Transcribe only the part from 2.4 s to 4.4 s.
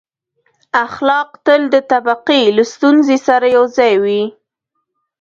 له ستونزې سره یو ځای وو.